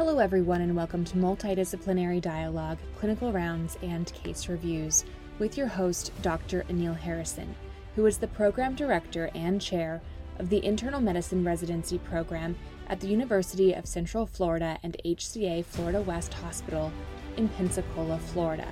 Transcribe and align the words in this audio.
Hello, 0.00 0.18
everyone, 0.18 0.62
and 0.62 0.74
welcome 0.74 1.04
to 1.04 1.18
Multidisciplinary 1.18 2.22
Dialogue, 2.22 2.78
Clinical 2.98 3.32
Rounds, 3.32 3.76
and 3.82 4.10
Case 4.14 4.48
Reviews 4.48 5.04
with 5.38 5.58
your 5.58 5.66
host, 5.66 6.10
Dr. 6.22 6.64
Anil 6.70 6.96
Harrison, 6.96 7.54
who 7.94 8.06
is 8.06 8.16
the 8.16 8.26
Program 8.26 8.74
Director 8.74 9.28
and 9.34 9.60
Chair 9.60 10.00
of 10.38 10.48
the 10.48 10.64
Internal 10.64 11.02
Medicine 11.02 11.44
Residency 11.44 11.98
Program 11.98 12.56
at 12.88 12.98
the 12.98 13.08
University 13.08 13.74
of 13.74 13.84
Central 13.84 14.24
Florida 14.24 14.78
and 14.82 14.96
HCA 15.04 15.66
Florida 15.66 16.00
West 16.00 16.32
Hospital 16.32 16.90
in 17.36 17.46
Pensacola, 17.50 18.18
Florida. 18.20 18.68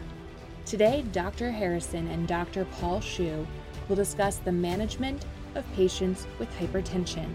Today, 0.65 1.05
Dr. 1.13 1.51
Harrison 1.51 2.09
and 2.09 2.27
Dr. 2.27 2.65
Paul 2.81 3.03
Shiu 3.03 3.47
will 3.87 3.97
discuss 3.97 4.39
the 4.39 4.51
management 4.51 5.27
of 5.57 5.71
patients 5.75 6.27
with 6.39 6.51
hypertension. 6.53 7.29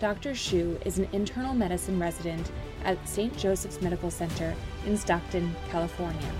Dr. 0.00 0.30
Shiu 0.30 0.80
is 0.86 0.98
an 0.98 1.06
internal 1.12 1.52
medicine 1.52 2.00
resident 2.00 2.50
at 2.84 3.06
St. 3.06 3.36
Joseph's 3.36 3.82
Medical 3.82 4.10
Center 4.10 4.54
in 4.86 4.96
Stockton, 4.96 5.54
California. 5.68 6.32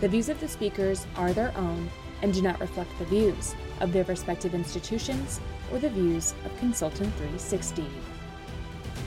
The 0.00 0.08
views 0.08 0.28
of 0.28 0.40
the 0.40 0.48
speakers 0.48 1.06
are 1.14 1.32
their 1.32 1.56
own 1.56 1.88
and 2.22 2.34
do 2.34 2.42
not 2.42 2.58
reflect 2.58 2.90
the 2.98 3.04
views 3.04 3.54
of 3.78 3.92
their 3.92 4.02
respective 4.04 4.52
institutions 4.52 5.40
or 5.70 5.78
the 5.78 5.90
views 5.90 6.34
of 6.44 6.58
Consultant 6.58 7.14
360. 7.14 7.86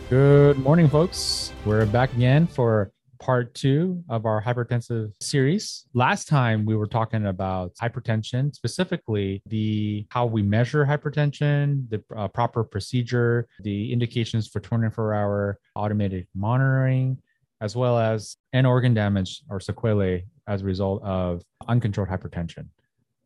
Good 0.10 0.58
morning, 0.58 0.88
folks. 0.88 1.52
We're 1.66 1.86
back 1.86 2.14
again 2.14 2.48
for 2.48 2.94
part 3.20 3.54
two 3.54 4.04
of 4.10 4.26
our 4.26 4.42
hypertensive 4.42 5.12
series. 5.22 5.86
Last 5.94 6.28
time 6.28 6.66
we 6.66 6.76
were 6.76 6.88
talking 6.88 7.28
about 7.28 7.74
hypertension, 7.76 8.54
specifically 8.54 9.42
the 9.46 10.06
how 10.10 10.26
we 10.26 10.42
measure 10.42 10.86
hypertension, 10.86 11.90
the 11.90 12.04
uh, 12.16 12.28
proper 12.28 12.64
procedure, 12.64 13.48
the 13.60 13.92
indications 13.92 14.48
for 14.48 14.60
24-hour 14.60 15.60
automated 15.76 16.28
monitoring, 16.36 17.18
as 17.62 17.76
well 17.76 17.98
as 17.98 18.38
an 18.54 18.66
organ 18.66 18.94
damage 18.94 19.42
or 19.50 19.60
sequelae 19.60 20.26
as 20.48 20.62
a 20.62 20.66
result 20.66 21.02
of 21.04 21.42
uncontrolled 21.68 22.10
hypertension, 22.10 22.68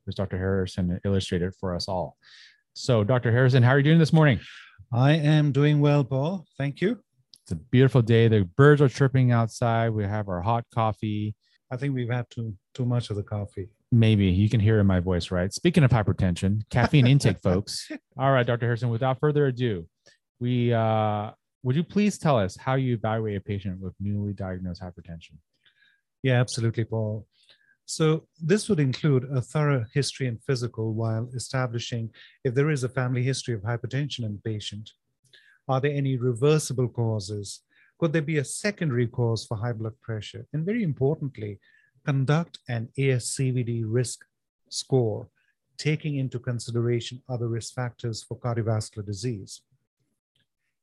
as 0.08 0.16
Dr. 0.16 0.38
Harrison 0.38 1.00
illustrated 1.06 1.54
for 1.60 1.76
us 1.76 1.88
all. 1.88 2.18
So, 2.74 3.04
Dr. 3.04 3.32
Harrison, 3.32 3.64
how 3.64 3.72
are 3.72 3.78
you 3.78 3.84
doing 3.84 4.00
this 4.00 4.14
morning? 4.14 4.40
I 4.94 5.14
am 5.14 5.52
doing 5.52 5.80
well, 5.82 6.04
Paul. 6.04 6.46
Thank 6.58 6.82
you. 6.82 7.02
It's 7.44 7.52
a 7.52 7.56
beautiful 7.56 8.02
day. 8.02 8.28
The 8.28 8.44
birds 8.44 8.82
are 8.82 8.90
chirping 8.90 9.32
outside. 9.32 9.90
We 9.90 10.04
have 10.04 10.30
our 10.30 10.42
hot 10.42 10.66
coffee. 10.74 11.36
I 11.72 11.78
think 11.78 11.96
we've 11.96 12.12
had 12.12 12.26
too 12.30 12.56
too 12.74 12.86
much 12.86 13.10
of 13.10 13.16
the 13.16 13.24
coffee. 13.24 13.70
Maybe 13.92 14.28
you 14.28 14.50
can 14.50 14.60
hear 14.60 14.80
in 14.80 14.88
my 14.88 15.00
voice, 15.00 15.32
right? 15.32 15.52
Speaking 15.52 15.84
of 15.84 15.92
hypertension, 15.92 16.62
caffeine 16.70 17.08
intake, 17.08 17.40
folks. 17.44 17.90
All 18.18 18.32
right, 18.32 18.46
Dr. 18.46 18.66
Harrison, 18.66 18.90
without 18.90 19.20
further 19.20 19.48
ado, 19.48 19.88
we 20.40 20.74
uh, 20.74 21.32
would 21.64 21.76
you 21.76 21.84
please 21.84 22.18
tell 22.18 22.38
us 22.38 22.56
how 22.58 22.76
you 22.76 22.94
evaluate 22.96 23.38
a 23.38 23.42
patient 23.42 23.80
with 23.80 23.94
newly 24.00 24.34
diagnosed 24.34 24.82
hypertension? 24.82 25.38
Yeah, 26.24 26.40
absolutely, 26.40 26.86
Paul. 26.86 27.28
So 27.86 28.28
this 28.40 28.70
would 28.70 28.80
include 28.80 29.26
a 29.32 29.42
thorough 29.42 29.86
history 29.94 30.28
and 30.28 30.42
physical 30.44 30.94
while 30.94 31.30
establishing 31.36 32.12
if 32.44 32.56
there 32.56 32.70
is 32.70 32.84
a 32.84 32.90
family 32.90 33.24
history 33.24 33.54
of 33.54 33.62
hypertension 33.62 34.24
in 34.24 34.34
the 34.34 34.42
patient. 34.44 34.92
Are 35.72 35.80
there 35.80 35.94
any 35.94 36.18
reversible 36.18 36.90
causes? 36.90 37.62
Could 37.98 38.12
there 38.12 38.22
be 38.22 38.40
a 38.40 38.44
secondary 38.44 39.08
cause 39.08 39.46
for 39.46 39.56
high 39.56 39.72
blood 39.72 39.98
pressure? 40.02 40.46
And 40.52 40.66
very 40.66 40.84
importantly, 40.84 41.62
conduct 42.06 42.60
an 42.68 42.90
ASCVD 42.98 43.84
risk 43.86 44.26
score, 44.68 45.30
taking 45.78 46.18
into 46.18 46.40
consideration 46.40 47.24
other 47.30 47.48
risk 47.48 47.74
factors 47.74 48.22
for 48.22 48.38
cardiovascular 48.38 49.06
disease. 49.06 49.62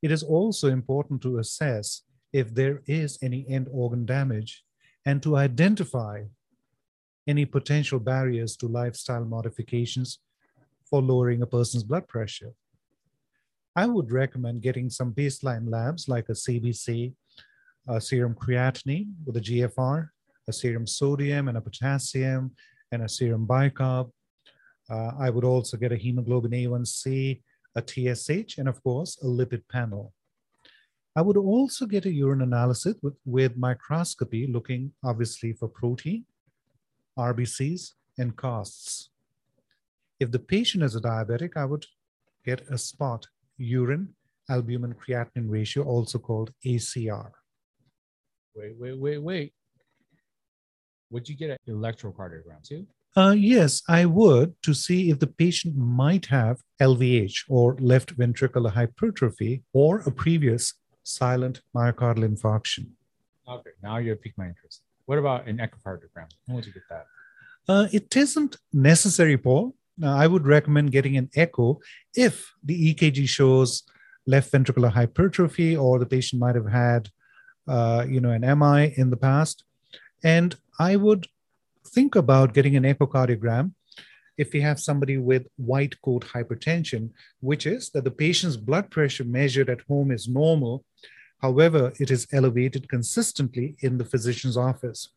It 0.00 0.10
is 0.10 0.22
also 0.22 0.68
important 0.68 1.20
to 1.20 1.36
assess 1.36 2.04
if 2.32 2.54
there 2.54 2.80
is 2.86 3.18
any 3.20 3.44
end 3.46 3.68
organ 3.70 4.06
damage 4.06 4.64
and 5.04 5.22
to 5.22 5.36
identify 5.36 6.22
any 7.26 7.44
potential 7.44 7.98
barriers 7.98 8.56
to 8.56 8.68
lifestyle 8.68 9.26
modifications 9.26 10.20
for 10.82 11.02
lowering 11.02 11.42
a 11.42 11.46
person's 11.46 11.84
blood 11.84 12.08
pressure. 12.08 12.54
I 13.78 13.86
would 13.86 14.10
recommend 14.10 14.60
getting 14.60 14.90
some 14.90 15.12
baseline 15.12 15.70
labs 15.70 16.08
like 16.08 16.28
a 16.28 16.32
CBC, 16.32 17.14
a 17.86 18.00
serum 18.00 18.34
creatinine 18.34 19.12
with 19.24 19.36
a 19.36 19.40
GFR, 19.40 20.08
a 20.48 20.52
serum 20.52 20.84
sodium 20.84 21.46
and 21.46 21.56
a 21.56 21.60
potassium, 21.60 22.56
and 22.90 23.02
a 23.02 23.08
serum 23.08 23.46
bicarb. 23.46 24.10
Uh, 24.90 25.12
I 25.20 25.30
would 25.30 25.44
also 25.44 25.76
get 25.76 25.92
a 25.92 25.96
hemoglobin 25.96 26.50
A1C, 26.50 27.40
a 27.76 27.82
TSH, 27.90 28.58
and 28.58 28.68
of 28.68 28.82
course, 28.82 29.16
a 29.22 29.26
lipid 29.26 29.62
panel. 29.70 30.12
I 31.14 31.22
would 31.22 31.36
also 31.36 31.86
get 31.86 32.04
a 32.04 32.12
urine 32.12 32.42
analysis 32.42 32.96
with, 33.00 33.14
with 33.24 33.56
microscopy, 33.56 34.48
looking 34.48 34.92
obviously 35.04 35.52
for 35.52 35.68
protein, 35.68 36.24
RBCs, 37.16 37.92
and 38.18 38.36
casts. 38.36 39.10
If 40.18 40.32
the 40.32 40.40
patient 40.40 40.82
is 40.82 40.96
a 40.96 41.00
diabetic, 41.00 41.56
I 41.56 41.64
would 41.64 41.86
get 42.44 42.62
a 42.68 42.76
spot 42.76 43.28
urine 43.58 44.14
albumin 44.50 44.94
creatinine 44.94 45.50
ratio, 45.50 45.84
also 45.84 46.18
called 46.18 46.52
ACR. 46.64 47.30
Wait, 48.54 48.74
wait, 48.78 48.98
wait, 48.98 49.18
wait. 49.18 49.52
Would 51.10 51.28
you 51.28 51.36
get 51.36 51.50
an 51.50 51.58
electrocardiogram 51.68 52.62
too? 52.66 52.86
Uh, 53.16 53.34
yes, 53.36 53.82
I 53.88 54.04
would 54.04 54.54
to 54.62 54.74
see 54.74 55.10
if 55.10 55.18
the 55.18 55.26
patient 55.26 55.76
might 55.76 56.26
have 56.26 56.60
LVH 56.80 57.44
or 57.48 57.76
left 57.80 58.16
ventricular 58.16 58.70
hypertrophy 58.70 59.62
or 59.72 60.00
a 60.00 60.10
previous 60.10 60.74
silent 61.02 61.62
myocardial 61.74 62.28
infarction. 62.28 62.90
Okay, 63.48 63.70
now 63.82 63.96
you 63.96 64.10
have 64.10 64.20
piqued 64.20 64.36
my 64.36 64.48
interest. 64.48 64.82
What 65.06 65.18
about 65.18 65.48
an 65.48 65.56
echocardiogram? 65.56 66.28
Would 66.48 66.66
you 66.66 66.72
get 66.72 66.82
that? 66.90 67.06
Uh, 67.66 67.88
it 67.92 68.14
isn't 68.14 68.56
necessary, 68.72 69.38
Paul. 69.38 69.74
Now, 69.98 70.16
I 70.16 70.26
would 70.26 70.46
recommend 70.46 70.92
getting 70.92 71.16
an 71.16 71.28
echo 71.34 71.80
if 72.14 72.54
the 72.62 72.94
EKG 72.94 73.28
shows 73.28 73.82
left 74.26 74.52
ventricular 74.52 74.92
hypertrophy 74.92 75.76
or 75.76 75.98
the 75.98 76.06
patient 76.06 76.40
might 76.40 76.54
have 76.54 76.70
had, 76.70 77.08
uh, 77.66 78.04
you 78.08 78.20
know, 78.20 78.30
an 78.30 78.42
MI 78.58 78.94
in 78.96 79.10
the 79.10 79.16
past. 79.16 79.64
And 80.22 80.54
I 80.78 80.96
would 80.96 81.26
think 81.84 82.14
about 82.14 82.54
getting 82.54 82.76
an 82.76 82.84
echocardiogram 82.84 83.72
if 84.36 84.52
we 84.52 84.60
have 84.60 84.78
somebody 84.78 85.18
with 85.18 85.48
white 85.56 86.00
coat 86.02 86.24
hypertension, 86.24 87.10
which 87.40 87.66
is 87.66 87.90
that 87.90 88.04
the 88.04 88.10
patient's 88.10 88.56
blood 88.56 88.90
pressure 88.90 89.24
measured 89.24 89.68
at 89.68 89.80
home 89.88 90.12
is 90.12 90.28
normal. 90.28 90.84
However, 91.42 91.92
it 91.98 92.10
is 92.10 92.28
elevated 92.32 92.88
consistently 92.88 93.76
in 93.80 93.98
the 93.98 94.04
physician's 94.04 94.56
office. 94.56 95.08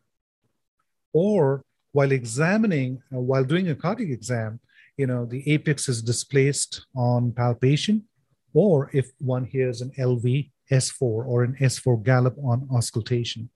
Or 1.14 1.64
while 1.92 2.12
examining, 2.12 3.04
uh, 3.14 3.20
while 3.20 3.44
doing 3.44 3.70
a 3.70 3.76
cardiac 3.76 4.10
exam, 4.10 4.60
you 5.02 5.08
know, 5.08 5.26
the 5.26 5.42
apex 5.54 5.90
is 5.90 6.00
displaced 6.14 6.86
on 6.96 7.32
palpation, 7.32 7.96
or 8.54 8.92
if 8.94 9.08
one 9.18 9.46
hears 9.46 9.82
an 9.82 9.92
LV 9.98 10.26
S4 10.70 11.12
or 11.32 11.44
an 11.44 11.56
S4 11.60 12.04
gallop 12.04 12.36
on 12.52 12.68
auscultation. 12.72 13.50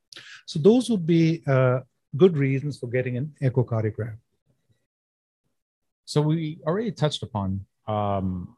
So 0.47 0.57
those 0.57 0.89
would 0.89 1.05
be 1.05 1.43
uh, 1.45 1.81
good 2.17 2.35
reasons 2.35 2.79
for 2.79 2.87
getting 2.87 3.15
an 3.17 3.27
echocardiogram. 3.47 4.17
So 6.05 6.17
we 6.21 6.57
already 6.65 6.91
touched 6.91 7.21
upon 7.21 7.49
um, 7.87 8.57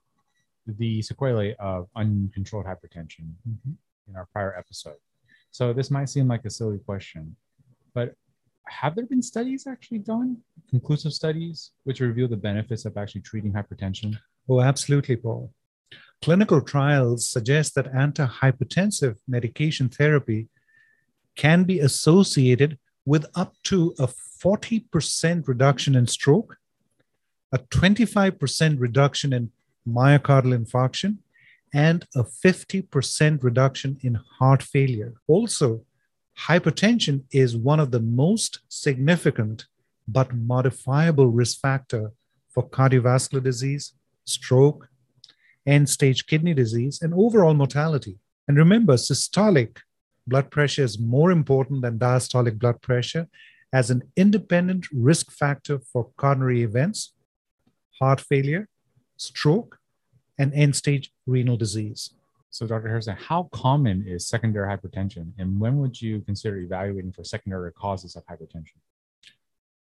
the 0.66 1.02
sequelae 1.02 1.56
of 1.60 1.90
uncontrolled 1.94 2.68
hypertension 2.72 3.26
mm-hmm. 3.50 3.74
in 4.08 4.16
our 4.16 4.28
prior 4.32 4.54
episode. 4.58 5.02
So 5.52 5.74
this 5.74 5.92
might 5.92 6.10
seem 6.10 6.28
like 6.30 6.46
a 6.46 6.50
silly 6.50 6.80
question, 6.90 7.36
but 7.94 8.16
have 8.70 8.96
there 8.96 9.06
been 9.06 9.22
studies 9.22 9.68
actually 9.68 10.00
done, 10.00 10.38
conclusive 10.70 11.14
studies, 11.14 11.72
which 11.84 12.00
reveal 12.00 12.28
the 12.28 12.38
benefits 12.38 12.86
of 12.86 12.98
actually 12.98 13.22
treating 13.22 13.54
hypertension? 13.54 14.18
Oh, 14.50 14.62
absolutely, 14.62 15.16
Paul. 15.16 15.52
Clinical 16.22 16.62
trials 16.62 17.28
suggest 17.28 17.76
that 17.76 17.92
antihypertensive 17.94 19.18
medication 19.28 19.90
therapy 19.90 20.48
can 21.36 21.64
be 21.64 21.80
associated 21.80 22.78
with 23.06 23.26
up 23.36 23.54
to 23.64 23.94
a 24.00 24.08
40% 24.08 25.48
reduction 25.48 25.96
in 25.96 26.08
stroke, 26.08 26.58
a 27.52 27.60
25% 27.60 28.80
reduction 28.80 29.34
in 29.34 29.52
myocardial 29.88 30.58
infarction, 30.58 31.18
and 31.74 32.06
a 32.16 32.24
50% 32.24 33.44
reduction 33.44 33.98
in 34.02 34.16
heart 34.16 34.64
failure. 34.64 35.14
Also, 35.28 35.86
hypertension 36.40 37.24
is 37.32 37.58
one 37.58 37.80
of 37.80 37.92
the 37.92 38.00
most 38.00 38.60
significant 38.70 39.66
but 40.08 40.34
modifiable 40.34 41.28
risk 41.28 41.60
factor 41.60 42.12
for 42.50 42.68
cardiovascular 42.70 43.44
disease, 43.44 43.94
stroke, 44.24 44.88
end 45.66 45.90
stage 45.90 46.28
kidney 46.28 46.54
disease, 46.54 47.02
and 47.02 47.14
overall 47.14 47.54
mortality. 47.54 48.18
And 48.48 48.58
remember, 48.58 48.94
systolic 48.94 49.78
blood 50.26 50.50
pressure 50.52 50.84
is 50.84 51.00
more 51.00 51.32
important 51.32 51.82
than 51.82 52.00
diastolic 52.00 52.58
blood 52.58 52.82
pressure 52.82 53.28
as 53.74 53.90
an 53.90 54.04
independent 54.16 54.88
risk 54.94 55.32
factor 55.32 55.80
for 55.80 56.10
coronary 56.16 56.64
events, 56.64 57.14
heart 58.00 58.22
failure, 58.22 58.70
stroke, 59.18 59.80
and 60.38 60.54
end 60.54 60.76
stage 60.76 61.12
renal 61.26 61.58
disease. 61.58 62.12
So, 62.50 62.66
Dr. 62.66 62.88
Harrison, 62.88 63.18
how 63.18 63.50
common 63.52 64.06
is 64.08 64.28
secondary 64.28 64.68
hypertension, 64.68 65.32
and 65.38 65.60
when 65.60 65.78
would 65.78 66.02
you 66.02 66.22
consider 66.22 66.58
evaluating 66.58 67.12
for 67.12 67.24
secondary 67.24 67.72
causes 67.74 68.16
of 68.16 68.26
hypertension? 68.26 68.78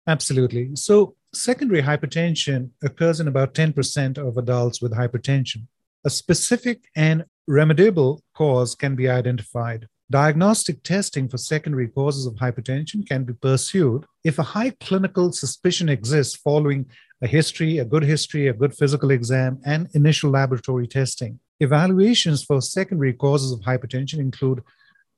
Absolutely. 0.06 0.74
So, 0.74 1.14
secondary 1.32 1.82
hypertension 1.82 2.70
occurs 2.82 3.20
in 3.20 3.28
about 3.28 3.54
10% 3.54 4.18
of 4.18 4.36
adults 4.36 4.82
with 4.82 4.92
hypertension. 4.92 5.66
A 6.04 6.10
specific 6.10 6.84
and 6.96 7.24
remediable 7.48 8.20
cause 8.34 8.74
can 8.74 8.96
be 8.96 9.08
identified. 9.08 9.86
Diagnostic 10.10 10.82
testing 10.82 11.28
for 11.28 11.36
secondary 11.36 11.88
causes 11.88 12.24
of 12.24 12.34
hypertension 12.34 13.06
can 13.06 13.24
be 13.24 13.34
pursued 13.34 14.06
if 14.24 14.38
a 14.38 14.42
high 14.42 14.70
clinical 14.80 15.32
suspicion 15.32 15.90
exists 15.90 16.34
following 16.34 16.86
a 17.20 17.26
history, 17.26 17.78
a 17.78 17.84
good 17.84 18.04
history, 18.04 18.48
a 18.48 18.54
good 18.54 18.74
physical 18.74 19.10
exam, 19.10 19.60
and 19.66 19.88
initial 19.92 20.30
laboratory 20.30 20.86
testing. 20.86 21.40
Evaluations 21.60 22.44
for 22.44 22.60
secondary 22.60 23.12
causes 23.12 23.50
of 23.50 23.60
hypertension 23.60 24.18
include, 24.18 24.62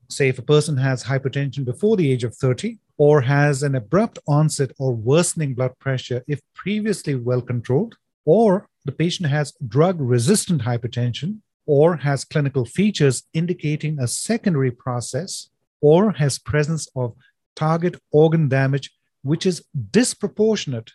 say, 0.08 0.28
if 0.28 0.38
a 0.38 0.42
person 0.42 0.76
has 0.78 1.04
hypertension 1.04 1.64
before 1.64 1.96
the 1.96 2.10
age 2.10 2.24
of 2.24 2.34
30 2.34 2.78
or 2.96 3.20
has 3.20 3.62
an 3.62 3.74
abrupt 3.74 4.18
onset 4.26 4.70
or 4.78 4.94
worsening 4.94 5.54
blood 5.54 5.78
pressure 5.78 6.24
if 6.26 6.40
previously 6.54 7.14
well 7.14 7.42
controlled, 7.42 7.96
or 8.24 8.66
the 8.84 8.92
patient 8.92 9.28
has 9.28 9.52
drug 9.68 9.96
resistant 10.00 10.62
hypertension 10.62 11.38
or 11.66 11.96
has 11.96 12.24
clinical 12.24 12.64
features 12.64 13.24
indicating 13.34 13.98
a 13.98 14.08
secondary 14.08 14.70
process 14.70 15.50
or 15.80 16.12
has 16.12 16.38
presence 16.38 16.88
of 16.96 17.14
target 17.54 18.00
organ 18.10 18.48
damage 18.48 18.90
which 19.22 19.44
is 19.44 19.62
disproportionate 19.90 20.92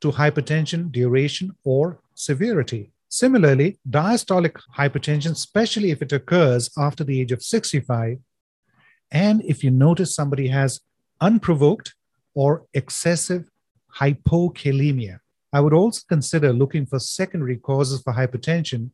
to 0.00 0.10
hypertension 0.10 0.90
duration 0.90 1.54
or 1.64 2.00
severity. 2.14 2.90
Similarly, 3.12 3.80
diastolic 3.88 4.60
hypertension, 4.78 5.32
especially 5.32 5.90
if 5.90 6.00
it 6.00 6.12
occurs 6.12 6.70
after 6.78 7.02
the 7.02 7.20
age 7.20 7.32
of 7.32 7.42
65, 7.42 8.18
and 9.10 9.42
if 9.44 9.64
you 9.64 9.72
notice 9.72 10.14
somebody 10.14 10.46
has 10.48 10.80
unprovoked 11.20 11.94
or 12.34 12.66
excessive 12.72 13.50
hypokalemia, 13.98 15.18
I 15.52 15.60
would 15.60 15.72
also 15.72 16.02
consider 16.08 16.52
looking 16.52 16.86
for 16.86 17.00
secondary 17.00 17.56
causes 17.56 18.00
for 18.00 18.12
hypertension 18.12 18.90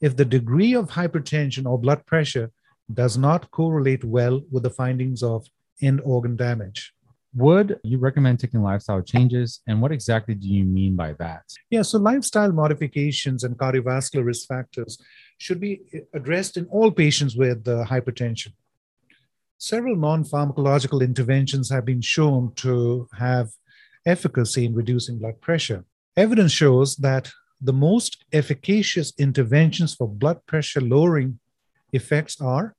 if 0.00 0.16
the 0.16 0.24
degree 0.24 0.74
of 0.74 0.90
hypertension 0.90 1.64
or 1.64 1.78
blood 1.78 2.04
pressure 2.04 2.50
does 2.92 3.16
not 3.16 3.52
correlate 3.52 4.02
well 4.02 4.42
with 4.50 4.64
the 4.64 4.70
findings 4.70 5.22
of 5.22 5.46
end 5.80 6.00
organ 6.04 6.34
damage. 6.34 6.92
Would 7.34 7.80
you 7.82 7.98
recommend 7.98 8.40
taking 8.40 8.62
lifestyle 8.62 9.00
changes? 9.00 9.60
And 9.66 9.80
what 9.80 9.90
exactly 9.90 10.34
do 10.34 10.46
you 10.46 10.64
mean 10.64 10.96
by 10.96 11.14
that? 11.14 11.44
Yeah, 11.70 11.82
so 11.82 11.98
lifestyle 11.98 12.52
modifications 12.52 13.42
and 13.42 13.56
cardiovascular 13.56 14.24
risk 14.24 14.46
factors 14.46 14.98
should 15.38 15.58
be 15.58 15.80
addressed 16.12 16.58
in 16.58 16.66
all 16.66 16.90
patients 16.90 17.34
with 17.34 17.66
uh, 17.66 17.84
hypertension. 17.86 18.52
Several 19.56 19.96
non 19.96 20.24
pharmacological 20.24 21.02
interventions 21.02 21.70
have 21.70 21.86
been 21.86 22.02
shown 22.02 22.52
to 22.56 23.08
have 23.18 23.50
efficacy 24.04 24.66
in 24.66 24.74
reducing 24.74 25.18
blood 25.18 25.40
pressure. 25.40 25.84
Evidence 26.16 26.52
shows 26.52 26.96
that 26.96 27.30
the 27.60 27.72
most 27.72 28.24
efficacious 28.32 29.12
interventions 29.18 29.94
for 29.94 30.08
blood 30.08 30.44
pressure 30.46 30.80
lowering 30.80 31.38
effects 31.92 32.40
are 32.40 32.74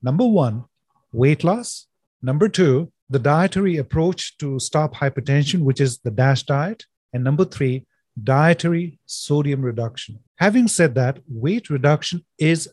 number 0.00 0.26
one, 0.26 0.64
weight 1.12 1.42
loss, 1.42 1.88
number 2.22 2.48
two, 2.48 2.90
the 3.10 3.18
dietary 3.18 3.76
approach 3.78 4.36
to 4.38 4.58
stop 4.58 4.94
hypertension, 4.94 5.60
which 5.60 5.80
is 5.80 5.98
the 5.98 6.10
DASH 6.10 6.42
diet, 6.44 6.84
and 7.12 7.24
number 7.24 7.44
three, 7.44 7.86
dietary 8.22 8.98
sodium 9.06 9.62
reduction. 9.62 10.18
Having 10.36 10.68
said 10.68 10.94
that, 10.94 11.20
weight 11.28 11.70
reduction 11.70 12.24
is 12.38 12.68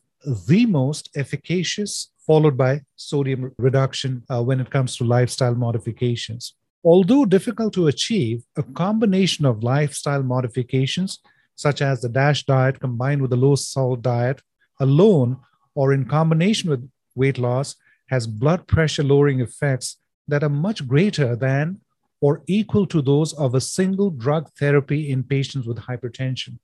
the 0.47 0.65
most 0.65 1.09
efficacious, 1.15 2.11
followed 2.25 2.57
by 2.57 2.81
sodium 2.95 3.53
reduction 3.57 4.23
uh, 4.29 4.41
when 4.43 4.59
it 4.59 4.69
comes 4.69 4.97
to 4.97 5.03
lifestyle 5.03 5.55
modifications. 5.55 6.55
Although 6.83 7.25
difficult 7.25 7.73
to 7.73 7.87
achieve, 7.87 8.43
a 8.57 8.63
combination 8.63 9.45
of 9.45 9.63
lifestyle 9.63 10.23
modifications 10.23 11.19
such 11.55 11.81
as 11.81 12.01
the 12.01 12.09
DASH 12.09 12.45
diet 12.45 12.79
combined 12.79 13.21
with 13.21 13.31
the 13.31 13.37
low 13.37 13.55
salt 13.55 14.01
diet 14.01 14.41
alone 14.79 15.37
or 15.73 15.93
in 15.93 16.05
combination 16.05 16.69
with 16.69 16.89
weight 17.15 17.37
loss 17.37 17.75
has 18.09 18.27
blood 18.27 18.67
pressure 18.67 19.03
lowering 19.03 19.39
effects 19.39 19.97
that 20.27 20.43
are 20.43 20.49
much 20.49 20.87
greater 20.87 21.35
than 21.35 21.79
or 22.21 22.41
equal 22.47 22.87
to 22.87 23.01
those 23.01 23.33
of 23.33 23.53
a 23.53 23.61
single 23.61 24.09
drug 24.09 24.49
therapy 24.57 25.11
in 25.11 25.23
patients 25.23 25.67
with 25.67 25.77
hypertension. 25.77 26.57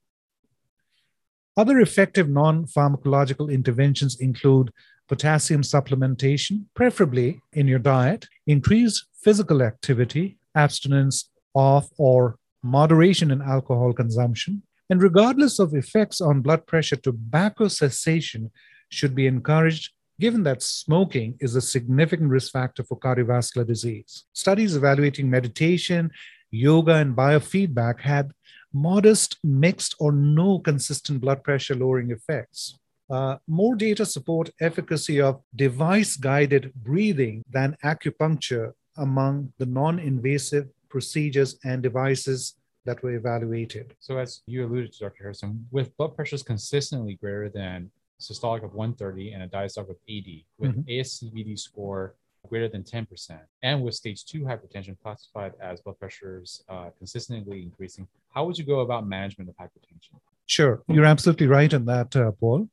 Other 1.56 1.80
effective 1.80 2.28
non 2.28 2.64
pharmacological 2.64 3.52
interventions 3.52 4.18
include 4.18 4.72
potassium 5.08 5.62
supplementation, 5.62 6.64
preferably 6.74 7.40
in 7.52 7.68
your 7.68 7.78
diet, 7.78 8.26
increased 8.46 9.04
physical 9.22 9.62
activity, 9.62 10.38
abstinence 10.54 11.30
of 11.54 11.90
or 11.98 12.38
moderation 12.62 13.30
in 13.30 13.42
alcohol 13.42 13.92
consumption, 13.92 14.62
and 14.88 15.02
regardless 15.02 15.58
of 15.58 15.74
effects 15.74 16.20
on 16.20 16.40
blood 16.40 16.66
pressure, 16.66 16.96
tobacco 16.96 17.68
cessation 17.68 18.50
should 18.88 19.14
be 19.14 19.26
encouraged 19.26 19.92
given 20.20 20.42
that 20.44 20.62
smoking 20.62 21.36
is 21.40 21.56
a 21.56 21.60
significant 21.60 22.30
risk 22.30 22.52
factor 22.52 22.82
for 22.82 22.98
cardiovascular 22.98 23.66
disease. 23.66 24.24
Studies 24.32 24.76
evaluating 24.76 25.28
meditation, 25.30 26.10
yoga, 26.50 26.94
and 26.94 27.16
biofeedback 27.16 28.00
had 28.00 28.32
modest, 28.72 29.38
mixed, 29.42 29.94
or 29.98 30.12
no 30.12 30.58
consistent 30.58 31.20
blood 31.20 31.42
pressure 31.42 31.74
lowering 31.74 32.10
effects. 32.10 32.78
Uh, 33.10 33.36
more 33.46 33.74
data 33.74 34.06
support 34.06 34.50
efficacy 34.60 35.20
of 35.20 35.42
device 35.54 36.16
guided 36.16 36.72
breathing 36.74 37.42
than 37.50 37.76
acupuncture 37.84 38.72
among 38.96 39.52
the 39.58 39.66
non 39.66 39.98
invasive 39.98 40.68
procedures 40.88 41.58
and 41.64 41.82
devices 41.82 42.54
that 42.84 43.02
were 43.02 43.14
evaluated. 43.14 43.94
So, 44.00 44.18
as 44.18 44.42
you 44.46 44.64
alluded 44.64 44.92
to, 44.94 44.98
Dr. 45.00 45.24
Harrison, 45.24 45.66
with 45.70 45.96
blood 45.96 46.16
pressures 46.16 46.42
consistently 46.42 47.14
greater 47.14 47.48
than 47.48 47.90
systolic 48.22 48.64
of 48.64 48.74
130 48.74 49.32
and 49.32 49.42
a 49.42 49.48
diastolic 49.48 49.90
of 49.90 49.96
80, 50.08 50.46
with 50.58 50.70
mm-hmm. 50.72 50.90
ASCVD 50.90 51.58
score 51.58 52.14
greater 52.48 52.68
than 52.68 52.82
10%, 52.82 53.38
and 53.62 53.82
with 53.82 53.94
stage 53.94 54.24
two 54.24 54.40
hypertension 54.40 54.96
classified 55.00 55.52
as 55.60 55.80
blood 55.80 55.98
pressures 55.98 56.64
uh, 56.68 56.90
consistently 56.98 57.62
increasing, 57.62 58.08
how 58.34 58.44
would 58.44 58.58
you 58.58 58.64
go 58.64 58.80
about 58.80 59.06
management 59.06 59.48
of 59.48 59.56
hypertension? 59.56 60.18
Sure, 60.46 60.82
you're 60.88 61.04
absolutely 61.04 61.46
right 61.46 61.72
on 61.72 61.84
that, 61.84 62.14
uh, 62.16 62.32
Paul. 62.32 62.68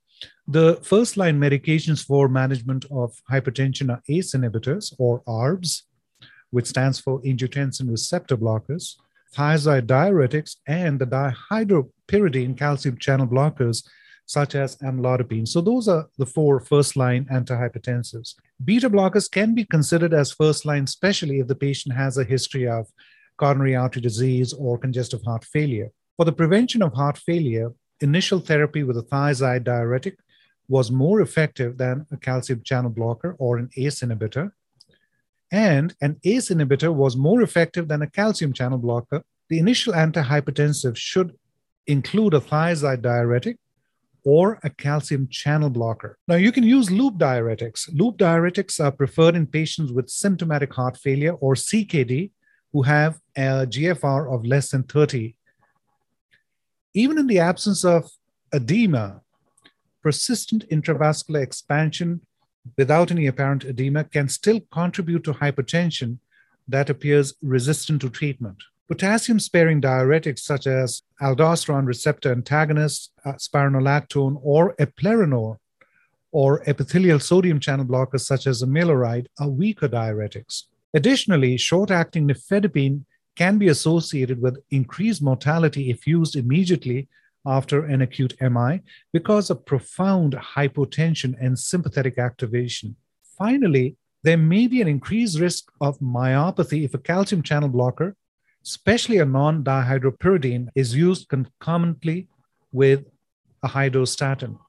The 0.48 0.80
first 0.82 1.18
line 1.18 1.40
medications 1.40 2.04
for 2.04 2.28
management 2.28 2.86
of 2.92 3.22
hypertension 3.32 3.92
are 3.92 4.02
ACE 4.10 4.34
inhibitors 4.34 4.94
or 4.98 5.22
ARBs, 5.24 5.84
which 6.50 6.66
stands 6.66 7.00
for 7.00 7.22
angiotensin 7.22 7.90
receptor 7.90 8.36
blockers 8.36 8.96
thiazide 9.36 9.86
diuretics, 9.86 10.58
and 10.68 11.00
the 11.00 11.06
dihydropyridine 11.06 12.58
calcium 12.58 12.98
channel 12.98 13.28
blockers, 13.28 13.88
such 14.30 14.54
as 14.54 14.76
amlodipine. 14.78 15.48
So, 15.48 15.60
those 15.60 15.88
are 15.88 16.08
the 16.18 16.26
four 16.26 16.60
first 16.60 16.96
line 16.96 17.26
antihypertensives. 17.26 18.36
Beta 18.64 18.90
blockers 18.90 19.30
can 19.30 19.56
be 19.56 19.66
considered 19.66 20.14
as 20.14 20.32
first 20.32 20.66
line, 20.66 20.84
especially 20.84 21.40
if 21.40 21.48
the 21.48 21.56
patient 21.56 21.96
has 21.96 22.18
a 22.18 22.24
history 22.24 22.68
of 22.68 22.88
coronary 23.38 23.76
artery 23.76 24.02
disease 24.02 24.54
or 24.54 24.78
congestive 24.78 25.24
heart 25.24 25.44
failure. 25.44 25.90
For 26.18 26.26
the 26.26 26.40
prevention 26.42 26.82
of 26.84 26.94
heart 26.94 27.18
failure, 27.18 27.74
initial 28.02 28.40
therapy 28.40 28.84
with 28.84 28.98
a 28.98 29.04
thiazide 29.04 29.64
diuretic 29.64 30.18
was 30.68 30.92
more 30.92 31.22
effective 31.22 31.78
than 31.78 32.06
a 32.12 32.18
calcium 32.18 32.62
channel 32.64 32.92
blocker 32.92 33.36
or 33.40 33.58
an 33.58 33.70
ACE 33.76 34.02
inhibitor 34.02 34.52
and 35.52 35.96
an 36.02 36.20
ACE 36.24 36.50
inhibitor 36.50 36.94
was 36.94 37.18
more 37.18 37.42
effective 37.42 37.88
than 37.88 38.02
a 38.02 38.10
calcium 38.10 38.54
channel 38.54 38.78
blocker, 38.78 39.24
the 39.50 39.58
initial 39.58 39.94
antihypertensive 39.94 40.96
should 40.96 41.36
include 41.88 42.36
a 42.36 42.40
thiazide 42.40 43.02
diuretic 43.02 43.58
or 44.30 44.60
a 44.62 44.70
calcium 44.70 45.28
channel 45.28 45.72
blocker. 45.72 46.20
Now, 46.28 46.36
you 46.36 46.52
can 46.52 46.64
use 46.64 46.92
loop 46.92 47.16
diuretics. 47.16 47.90
Loop 48.00 48.20
diuretics 48.20 48.80
are 48.80 48.92
preferred 48.92 49.36
in 49.36 49.48
patients 49.48 49.92
with 49.92 50.08
symptomatic 50.08 50.72
heart 50.72 50.98
failure 50.98 51.34
or 51.46 51.56
CKD 51.56 52.30
who 52.72 52.84
have 52.84 53.20
a 53.36 53.66
GFR 53.74 54.32
of 54.32 54.46
less 54.46 54.70
than 54.70 54.84
30. 54.84 55.36
Even 56.94 57.18
in 57.18 57.26
the 57.26 57.40
absence 57.40 57.84
of 57.84 58.12
edema, 58.54 59.22
persistent 60.04 60.70
intravascular 60.70 61.42
expansion 61.42 62.22
without 62.78 63.10
any 63.10 63.26
apparent 63.26 63.64
edema 63.66 64.04
can 64.04 64.30
still 64.30 64.60
contribute 64.72 65.24
to 65.24 65.34
hypertension 65.34 66.20
that 66.68 66.88
appears 66.88 67.34
resistant 67.42 68.00
to 68.02 68.12
treatment. 68.12 68.62
Potassium 68.90 69.40
sparing 69.40 69.80
diuretics 69.80 70.40
such 70.40 70.66
as 70.66 71.04
aldosterone 71.22 71.86
receptor 71.86 72.32
antagonists, 72.32 73.12
uh, 73.24 73.34
spironolactone, 73.34 74.40
or 74.42 74.76
eplerenone, 74.78 75.58
or 76.32 76.64
epithelial 76.68 77.20
sodium 77.20 77.60
channel 77.60 77.86
blockers 77.86 78.22
such 78.22 78.48
as 78.48 78.64
amiloride 78.64 79.28
are 79.40 79.48
weaker 79.48 79.88
diuretics. 79.88 80.64
Additionally, 80.96 81.56
short 81.56 81.92
acting 81.92 82.28
nifedipine 82.28 83.06
can 83.36 83.60
be 83.60 83.68
associated 83.68 84.42
with 84.42 84.58
increased 84.72 85.22
mortality 85.22 85.92
if 85.92 86.08
used 86.08 86.36
immediately 86.36 87.08
after 87.46 87.86
an 87.86 88.02
acute 88.02 88.36
MI 88.42 88.82
because 89.14 89.52
of 89.52 89.68
profound 89.68 90.34
hypotension 90.34 91.36
and 91.40 91.60
sympathetic 91.60 92.18
activation. 92.18 92.96
Finally, 93.38 93.96
there 94.24 94.38
may 94.38 94.66
be 94.66 94.82
an 94.82 94.88
increased 94.88 95.40
risk 95.40 95.72
of 95.80 96.00
myopathy 96.00 96.84
if 96.84 96.96
a 96.96 96.98
calcium 96.98 97.44
channel 97.44 97.70
blocker, 97.70 98.16
especially 98.70 99.18
a 99.18 99.26
non 99.26 99.64
dihydropyridine, 99.64 100.68
is 100.76 100.96
used 100.96 101.28
concomitantly 101.28 102.28
with 102.72 103.02
a 103.64 103.68
high 103.68 103.90
dose 103.90 104.12
statin. 104.12 104.60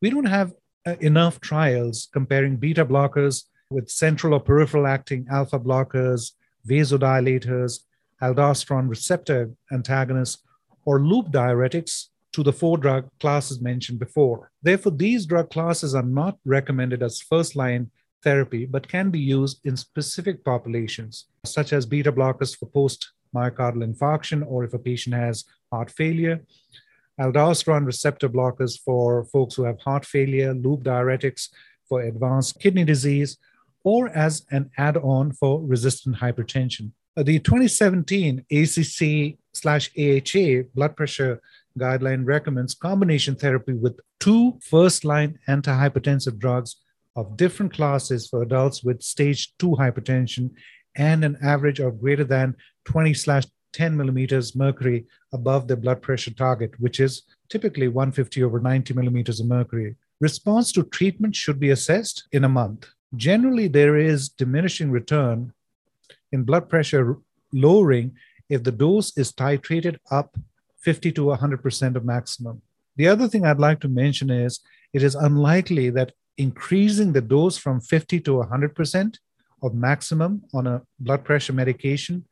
We 0.00 0.10
don't 0.10 0.32
have 0.38 0.52
uh, 0.86 0.94
enough 1.00 1.40
trials 1.40 2.08
comparing 2.12 2.56
beta 2.56 2.84
blockers 2.84 3.44
with 3.68 3.90
central 3.90 4.34
or 4.34 4.40
peripheral 4.40 4.86
acting 4.86 5.26
alpha 5.30 5.58
blockers, 5.58 6.32
vasodilators, 6.68 7.80
aldosterone 8.22 8.88
receptor 8.88 9.50
antagonists, 9.72 10.42
or 10.84 11.00
loop 11.00 11.26
diuretics 11.32 12.06
to 12.32 12.44
the 12.44 12.52
four 12.52 12.78
drug 12.78 13.08
classes 13.18 13.60
mentioned 13.60 13.98
before. 13.98 14.50
Therefore, 14.62 14.92
these 14.92 15.26
drug 15.26 15.50
classes 15.50 15.94
are 15.94 16.10
not 16.20 16.38
recommended 16.44 17.02
as 17.02 17.20
first 17.20 17.56
line 17.56 17.90
therapy, 18.22 18.64
but 18.64 18.88
can 18.88 19.10
be 19.10 19.18
used 19.18 19.64
in 19.64 19.76
specific 19.76 20.44
populations, 20.44 21.26
such 21.44 21.72
as 21.72 21.86
beta 21.86 22.12
blockers 22.12 22.56
for 22.56 22.66
post 22.66 23.12
myocardial 23.34 23.84
infarction 23.84 24.44
or 24.46 24.64
if 24.64 24.74
a 24.74 24.78
patient 24.78 25.14
has 25.14 25.44
heart 25.72 25.90
failure, 25.90 26.40
aldosterone 27.20 27.86
receptor 27.86 28.28
blockers 28.28 28.78
for 28.78 29.24
folks 29.24 29.54
who 29.54 29.64
have 29.64 29.80
heart 29.80 30.04
failure, 30.04 30.54
loop 30.54 30.82
diuretics 30.82 31.48
for 31.88 32.02
advanced 32.02 32.58
kidney 32.60 32.84
disease, 32.84 33.38
or 33.84 34.08
as 34.10 34.46
an 34.50 34.70
add 34.78 34.96
on 34.98 35.32
for 35.32 35.60
resistant 35.62 36.16
hypertension. 36.16 36.92
Uh, 37.16 37.22
the 37.22 37.38
2017 37.40 38.44
ACC 38.50 39.38
slash 39.52 39.90
AHA 39.98 40.68
blood 40.74 40.96
pressure 40.96 41.40
guideline 41.78 42.24
recommends 42.24 42.74
combination 42.74 43.34
therapy 43.34 43.72
with 43.72 43.98
two 44.20 44.58
first 44.62 45.04
line 45.04 45.38
antihypertensive 45.48 46.38
drugs 46.38 46.76
of 47.16 47.36
different 47.36 47.72
classes 47.72 48.28
for 48.28 48.42
adults 48.42 48.82
with 48.82 49.02
stage 49.02 49.54
2 49.58 49.70
hypertension 49.70 50.50
and 50.96 51.24
an 51.24 51.36
average 51.42 51.80
of 51.80 52.00
greater 52.00 52.24
than 52.24 52.56
20 52.84 53.14
slash 53.14 53.44
10 53.72 53.96
millimeters 53.96 54.54
mercury 54.54 55.06
above 55.32 55.66
the 55.66 55.76
blood 55.76 56.02
pressure 56.02 56.32
target, 56.32 56.78
which 56.78 57.00
is 57.00 57.22
typically 57.48 57.88
150 57.88 58.42
over 58.42 58.60
90 58.60 58.94
millimeters 58.94 59.40
of 59.40 59.46
mercury. 59.46 59.96
Response 60.20 60.72
to 60.72 60.84
treatment 60.84 61.34
should 61.34 61.58
be 61.58 61.70
assessed 61.70 62.28
in 62.32 62.44
a 62.44 62.48
month. 62.48 62.86
Generally, 63.16 63.68
there 63.68 63.96
is 63.96 64.28
diminishing 64.28 64.90
return 64.90 65.52
in 66.32 66.44
blood 66.44 66.68
pressure 66.68 67.18
lowering 67.52 68.12
if 68.48 68.62
the 68.62 68.72
dose 68.72 69.16
is 69.16 69.32
titrated 69.32 69.96
up 70.10 70.36
50 70.80 71.12
to 71.12 71.22
100% 71.26 71.96
of 71.96 72.04
maximum. 72.04 72.62
The 72.96 73.08
other 73.08 73.28
thing 73.28 73.46
I'd 73.46 73.58
like 73.58 73.80
to 73.80 73.88
mention 73.88 74.30
is 74.30 74.60
it 74.92 75.02
is 75.02 75.14
unlikely 75.14 75.90
that 75.90 76.12
increasing 76.38 77.12
the 77.12 77.20
dose 77.20 77.56
from 77.56 77.80
50 77.80 78.20
to 78.20 78.30
100% 78.32 79.18
of 79.62 79.74
maximum 79.74 80.42
on 80.52 80.66
a 80.66 80.82
blood 80.98 81.24
pressure 81.24 81.52
medication 81.52 82.24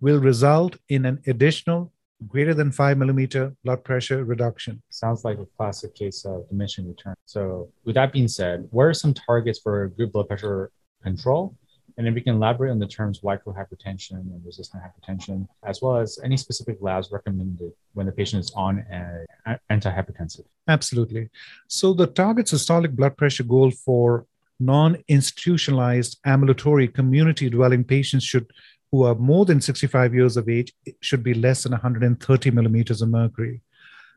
will 0.00 0.18
result 0.18 0.76
in 0.88 1.04
an 1.06 1.20
additional 1.26 1.92
greater 2.28 2.54
than 2.54 2.70
five 2.70 2.98
millimeter 2.98 3.54
blood 3.64 3.82
pressure 3.84 4.24
reduction. 4.24 4.82
Sounds 4.90 5.24
like 5.24 5.38
a 5.38 5.46
classic 5.56 5.94
case 5.94 6.24
of 6.24 6.48
diminishing 6.48 6.88
return. 6.88 7.14
So, 7.26 7.70
with 7.84 7.94
that 7.94 8.12
being 8.12 8.28
said, 8.28 8.68
what 8.70 8.84
are 8.84 8.94
some 8.94 9.14
targets 9.14 9.58
for 9.58 9.88
good 9.88 10.12
blood 10.12 10.28
pressure 10.28 10.70
control? 11.02 11.56
And 11.98 12.08
if 12.08 12.14
we 12.14 12.20
can 12.20 12.36
elaborate 12.36 12.70
on 12.70 12.78
the 12.78 12.86
terms 12.86 13.20
hypertension 13.20 14.12
and 14.12 14.40
resistant 14.44 14.82
hypertension, 14.82 15.46
as 15.62 15.82
well 15.82 15.96
as 15.96 16.18
any 16.24 16.36
specific 16.36 16.78
labs 16.80 17.10
recommended 17.12 17.72
when 17.94 18.06
the 18.06 18.12
patient 18.12 18.44
is 18.44 18.50
on 18.54 18.84
an 18.90 19.26
antihypertensive. 19.70 20.44
Absolutely. 20.68 21.28
So 21.68 21.92
the 21.92 22.06
target 22.06 22.46
systolic 22.46 22.94
blood 22.94 23.16
pressure 23.16 23.44
goal 23.44 23.70
for 23.70 24.26
non-institutionalized 24.60 26.18
ambulatory 26.24 26.88
community 26.88 27.50
dwelling 27.50 27.84
patients 27.84 28.24
should 28.24 28.50
who 28.92 29.04
are 29.04 29.14
more 29.14 29.44
than 29.46 29.60
65 29.60 30.14
years 30.14 30.36
of 30.36 30.48
age 30.48 30.72
should 31.00 31.22
be 31.22 31.32
less 31.32 31.62
than 31.62 31.72
130 31.72 32.50
millimeters 32.50 33.00
of 33.00 33.08
mercury. 33.08 33.62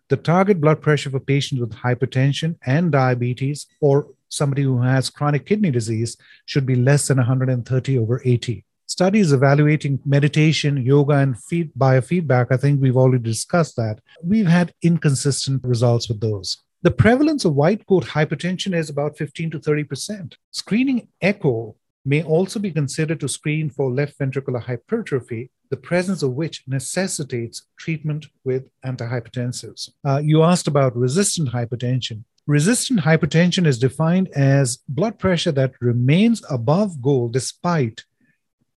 The 0.09 0.17
target 0.17 0.61
blood 0.61 0.81
pressure 0.81 1.09
for 1.09 1.19
patients 1.19 1.61
with 1.61 1.71
hypertension 1.71 2.57
and 2.65 2.91
diabetes 2.91 3.67
or 3.79 4.07
somebody 4.29 4.63
who 4.63 4.81
has 4.81 5.09
chronic 5.09 5.45
kidney 5.45 5.71
disease 5.71 6.17
should 6.45 6.65
be 6.65 6.75
less 6.75 7.07
than 7.07 7.17
130 7.17 7.97
over 7.97 8.21
80. 8.23 8.65
Studies 8.87 9.33
evaluating 9.33 9.99
meditation, 10.05 10.77
yoga, 10.77 11.15
and 11.15 11.41
feed, 11.41 11.73
biofeedback, 11.73 12.47
I 12.51 12.57
think 12.57 12.79
we've 12.79 12.97
already 12.97 13.23
discussed 13.23 13.75
that. 13.77 13.99
We've 14.23 14.47
had 14.47 14.73
inconsistent 14.83 15.63
results 15.63 16.07
with 16.07 16.21
those. 16.21 16.63
The 16.83 16.91
prevalence 16.91 17.45
of 17.45 17.55
white 17.55 17.87
coat 17.87 18.05
hypertension 18.05 18.75
is 18.75 18.91
about 18.91 19.17
15 19.17 19.51
to 19.51 19.59
30%. 19.59 20.35
Screening 20.51 21.07
echo 21.19 21.75
may 22.05 22.21
also 22.21 22.59
be 22.59 22.71
considered 22.71 23.19
to 23.21 23.27
screen 23.27 23.71
for 23.71 23.91
left 23.91 24.19
ventricular 24.19 24.61
hypertrophy, 24.61 25.49
the 25.71 25.77
presence 25.77 26.21
of 26.21 26.33
which 26.33 26.63
necessitates 26.67 27.65
treatment 27.79 28.27
with 28.43 28.69
antihypertensives. 28.85 29.89
Uh, 30.05 30.21
you 30.23 30.43
asked 30.43 30.67
about 30.67 30.95
resistant 30.95 31.49
hypertension. 31.49 32.23
Resistant 32.45 32.99
hypertension 32.99 33.65
is 33.65 33.79
defined 33.79 34.29
as 34.35 34.77
blood 34.87 35.17
pressure 35.17 35.51
that 35.53 35.73
remains 35.81 36.43
above 36.51 37.01
goal 37.01 37.27
despite 37.29 38.05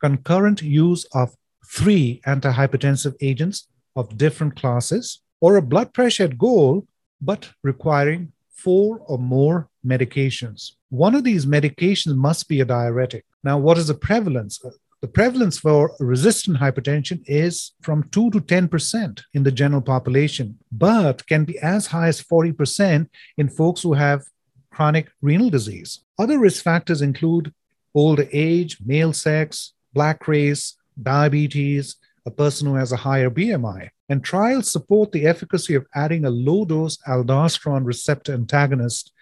concurrent 0.01 0.63
use 0.63 1.05
of 1.13 1.35
three 1.67 2.21
antihypertensive 2.27 3.15
agents 3.21 3.69
of 3.97 4.17
different 4.17 4.57
classes, 4.57 5.23
or 5.41 5.57
a 5.57 5.63
blood 5.63 5.93
pressure 5.93 6.25
at 6.25 6.39
goal 6.39 6.87
but 7.21 7.51
requiring 7.63 8.33
four 8.51 9.01
or 9.07 9.19
more 9.19 9.69
medications. 9.87 10.73
One 10.91 11.15
of 11.15 11.25
these 11.25 11.47
medications 11.47 12.17
must 12.17 12.49
be 12.49 12.61
a 12.61 12.65
diuretic. 12.65 13.25
Now, 13.45 13.59
what 13.59 13.79
is 13.79 13.89
the 13.89 13.95
prevalence? 13.95 14.65
Uh, 14.65 14.71
the 15.01 15.09
prevalence 15.09 15.59
for 15.59 15.95
resistant 16.01 16.59
hypertension 16.59 17.23
is 17.27 17.73
from 17.83 18.09
2 18.11 18.31
to 18.33 18.41
10% 18.41 19.23
in 19.33 19.45
the 19.45 19.53
general 19.53 19.81
population, 19.81 20.59
but 20.73 21.25
can 21.27 21.45
be 21.45 21.57
as 21.61 21.87
high 21.87 22.09
as 22.09 22.21
40% 22.21 23.09
in 23.37 23.49
folks 23.49 23.83
who 23.83 23.93
have 23.93 24.25
chronic 24.73 25.09
renal 25.23 25.51
disease. 25.51 26.01
Other 26.19 26.39
risk 26.39 26.65
factors 26.65 27.01
include 27.01 27.53
older 27.95 28.29
age, 28.33 28.79
male 28.85 29.13
sex, 29.13 29.73
black 29.93 30.29
race, 30.29 30.77
diabetes, 31.01 31.97
a 32.27 32.31
person 32.31 32.67
who 32.67 32.75
has 32.75 32.93
a 32.93 32.97
higher 32.97 33.31
BMI. 33.31 33.91
And 34.09 34.25
trials 34.25 34.71
support 34.71 35.13
the 35.13 35.27
efficacy 35.27 35.75
of 35.75 35.87
adding 35.95 36.25
a 36.25 36.31
low 36.31 36.65
dose 36.65 36.99
aldosterone 37.07 37.85
receptor 37.85 38.33
antagonist, 38.33 39.13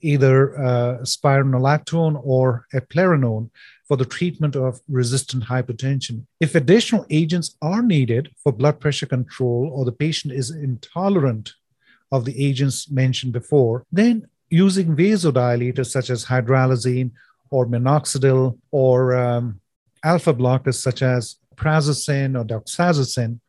either 0.00 0.58
uh, 0.58 0.98
spironolactone 1.02 2.20
or 2.24 2.66
eplerenone, 2.74 3.50
for 3.86 3.96
the 3.96 4.04
treatment 4.04 4.56
of 4.56 4.80
resistant 4.88 5.44
hypertension. 5.44 6.26
If 6.40 6.54
additional 6.54 7.06
agents 7.08 7.56
are 7.62 7.82
needed 7.82 8.30
for 8.42 8.52
blood 8.52 8.80
pressure 8.80 9.06
control 9.06 9.70
or 9.72 9.84
the 9.84 9.92
patient 9.92 10.34
is 10.34 10.50
intolerant 10.50 11.52
of 12.10 12.24
the 12.24 12.44
agents 12.44 12.90
mentioned 12.90 13.32
before, 13.32 13.84
then 13.92 14.26
using 14.50 14.96
vasodilators 14.96 15.90
such 15.90 16.10
as 16.10 16.24
hydralazine 16.24 17.12
or 17.50 17.66
minoxidil 17.66 18.58
or 18.70 19.16
um, 19.16 19.60
alpha 20.04 20.34
blockers 20.34 20.74
such 20.74 21.02
as 21.02 21.36
prazosin 21.56 22.38
or 22.38 22.44
doxazosin, 22.44 23.40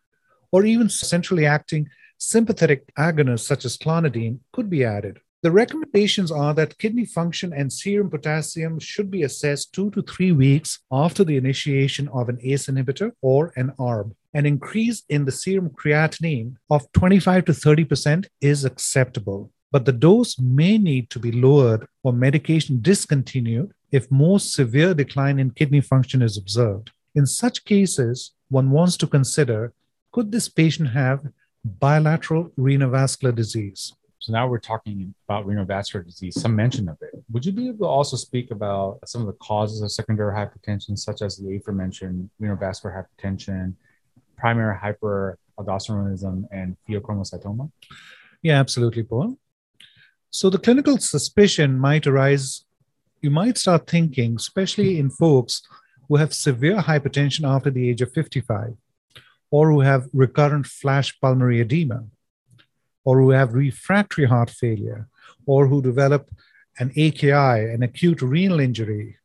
or 0.52 0.66
even 0.66 0.90
centrally 0.90 1.46
acting 1.46 1.88
sympathetic 2.18 2.94
agonists 2.96 3.46
such 3.46 3.66
as 3.66 3.78
clonidine 3.78 4.40
could 4.52 4.70
be 4.70 4.84
added. 4.84 5.20
The 5.44 5.52
recommendations 5.52 6.32
are 6.32 6.54
that 6.56 6.80
kidney 6.80 7.06
function 7.06 7.54
and 7.54 7.72
serum 7.72 8.10
potassium 8.10 8.80
should 8.80 9.12
be 9.12 9.22
assessed 9.22 9.72
two 9.72 9.92
to 9.92 10.02
three 10.02 10.32
weeks 10.32 10.80
after 10.92 11.24
the 11.24 11.38
initiation 11.38 12.08
of 12.08 12.28
an 12.28 12.40
ACE 12.42 12.66
inhibitor 12.66 13.12
or 13.22 13.54
an 13.56 13.72
ARB. 13.78 14.14
An 14.34 14.48
increase 14.48 15.04
in 15.10 15.26
the 15.26 15.32
serum 15.32 15.70
creatinine 15.70 16.56
of 16.72 16.92
25 16.94 17.46
to 17.46 17.52
30% 17.52 18.26
is 18.42 18.66
acceptable, 18.66 19.52
but 19.72 19.86
the 19.86 19.94
dose 19.94 20.40
may 20.40 20.80
need 20.80 21.10
to 21.12 21.20
be 21.20 21.32
lowered 21.32 21.88
or 22.02 22.14
medication 22.14 22.80
discontinued 22.82 23.72
if 23.92 24.12
more 24.12 24.40
severe 24.40 24.94
decline 24.94 25.40
in 25.40 25.52
kidney 25.52 25.82
function 25.82 26.22
is 26.22 26.38
observed. 26.38 26.92
In 27.16 27.26
such 27.26 27.66
cases, 27.66 28.34
one 28.50 28.72
wants 28.72 28.98
to 28.98 29.08
consider 29.08 29.74
could 30.12 30.32
this 30.32 30.50
patient 30.50 30.90
have 30.90 31.28
bilateral 31.64 32.52
renovascular 32.58 33.36
disease? 33.36 33.94
So 34.20 34.34
now 34.34 34.48
we're 34.48 34.60
talking 34.60 35.14
about 35.28 35.46
renal 35.46 35.66
vascular 35.66 36.04
disease, 36.04 36.42
some 36.42 36.56
mention 36.56 36.90
of 36.90 36.98
it. 37.02 37.12
Would 37.32 37.46
you 37.46 37.52
be 37.52 37.68
able 37.68 37.86
to 37.86 37.90
also 37.90 38.18
speak 38.18 38.52
about 38.52 39.00
some 39.06 39.22
of 39.22 39.28
the 39.28 39.34
causes 39.34 39.82
of 39.82 39.92
secondary 39.92 40.34
hypertension, 40.34 40.98
such 40.98 41.22
as 41.22 41.38
the 41.38 41.56
aforementioned 41.56 42.30
renal 42.40 42.58
vascular 42.58 42.94
hypertension, 42.96 43.76
primary 44.36 44.76
hyperaldosteronism, 44.76 46.46
and 46.52 46.76
pheochromocytoma? 46.90 47.72
Yeah, 48.42 48.60
absolutely, 48.60 49.04
Paul. 49.04 49.38
So 50.30 50.50
the 50.50 50.60
clinical 50.60 50.98
suspicion 50.98 51.80
might 51.80 52.08
arise, 52.08 52.66
you 53.22 53.30
might 53.30 53.58
start 53.58 53.88
thinking, 53.88 54.36
especially 54.36 55.00
in 55.00 55.10
folks 55.10 55.62
who 56.08 56.18
have 56.18 56.34
severe 56.34 56.78
hypertension 56.78 57.48
after 57.48 57.70
the 57.70 57.90
age 57.90 58.02
of 58.02 58.12
55 58.14 58.76
or 59.52 59.72
who 59.72 59.82
have 59.82 60.10
recurrent 60.14 60.68
flash 60.68 61.18
pulmonary 61.20 61.62
edema 61.62 62.04
or 63.08 63.22
who 63.22 63.30
have 63.30 63.54
refractory 63.54 64.26
heart 64.26 64.50
failure, 64.50 65.08
or 65.46 65.68
who 65.68 65.82
develop 65.82 66.30
an 66.78 66.92
AKI, 66.98 67.72
an 67.74 67.82
acute 67.82 68.22
renal 68.22 68.60
injury, 68.60 69.16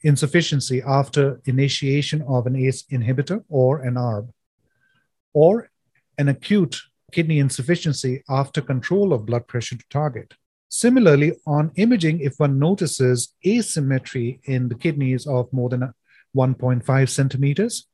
insufficiency 0.00 0.80
after 0.80 1.38
initiation 1.44 2.22
of 2.22 2.46
an 2.46 2.56
ACE 2.56 2.84
inhibitor 2.84 3.44
or 3.50 3.80
an 3.80 3.96
ARB, 3.96 4.32
or 5.34 5.68
an 6.16 6.28
acute 6.28 6.80
kidney 7.12 7.38
insufficiency 7.38 8.24
after 8.30 8.62
control 8.62 9.12
of 9.12 9.26
blood 9.26 9.46
pressure 9.46 9.76
to 9.76 9.84
target. 9.90 10.32
Similarly, 10.68 11.32
on 11.46 11.72
imaging, 11.76 12.20
if 12.20 12.38
one 12.38 12.58
notices 12.58 13.34
asymmetry 13.46 14.40
in 14.44 14.68
the 14.68 14.74
kidneys 14.74 15.26
of 15.26 15.52
more 15.52 15.68
than 15.68 15.92
1.5 16.36 17.08
centimeters, 17.08 17.86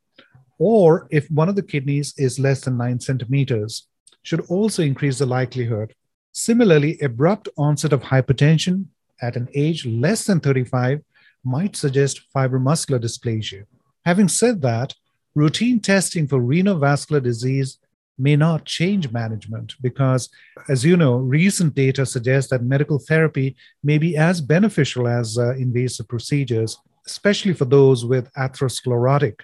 or 0.58 1.06
if 1.10 1.30
one 1.30 1.48
of 1.48 1.56
the 1.56 1.62
kidneys 1.62 2.14
is 2.16 2.38
less 2.38 2.62
than 2.62 2.76
9 2.76 3.00
centimeters, 3.00 3.86
should 4.22 4.40
also 4.48 4.82
increase 4.82 5.18
the 5.18 5.26
likelihood. 5.26 5.94
Similarly, 6.32 6.98
abrupt 7.00 7.48
onset 7.56 7.92
of 7.92 8.02
hypertension 8.02 8.86
at 9.22 9.36
an 9.36 9.48
age 9.54 9.86
less 9.86 10.24
than 10.24 10.40
35 10.40 11.00
might 11.44 11.76
suggest 11.76 12.22
fibromuscular 12.34 13.00
dysplasia. 13.00 13.66
Having 14.04 14.28
said 14.28 14.62
that, 14.62 14.94
routine 15.34 15.80
testing 15.80 16.26
for 16.26 16.40
renal 16.40 16.78
vascular 16.78 17.20
disease 17.20 17.78
may 18.18 18.36
not 18.36 18.64
change 18.64 19.10
management 19.10 19.74
because, 19.80 20.28
as 20.68 20.84
you 20.84 20.96
know, 20.96 21.16
recent 21.16 21.74
data 21.74 22.06
suggests 22.06 22.50
that 22.50 22.62
medical 22.62 22.98
therapy 22.98 23.56
may 23.82 23.98
be 23.98 24.16
as 24.16 24.40
beneficial 24.40 25.08
as 25.08 25.38
uh, 25.38 25.54
invasive 25.56 26.08
procedures, 26.08 26.78
especially 27.06 27.52
for 27.52 27.64
those 27.64 28.04
with 28.04 28.32
atherosclerotic 28.34 29.40